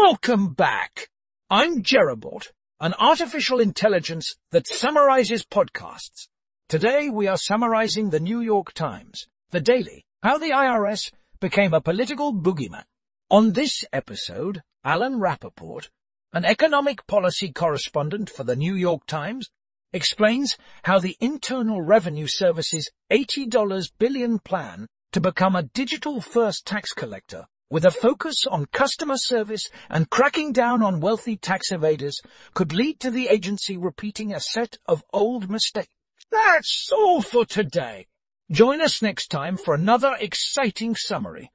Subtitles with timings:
[0.00, 1.10] Welcome back.
[1.50, 2.48] I'm JeremyBot,
[2.80, 6.28] an artificial intelligence that summarizes podcasts.
[6.68, 11.80] Today we are summarizing the New York Times, the daily, how the IRS became a
[11.80, 12.84] political boogeyman.
[13.30, 15.90] On this episode, Alan Rappeport,
[16.32, 19.50] an economic policy correspondent for the New York Times,
[19.92, 27.46] explains how the Internal Revenue Service's $80 billion plan to become a digital-first tax collector
[27.72, 32.12] with a focus on customer service and cracking down on wealthy tax evaders
[32.52, 35.88] could lead to the agency repeating a set of old mistakes.
[36.30, 38.08] That's all for today.
[38.50, 41.50] Join us next time for another exciting summary.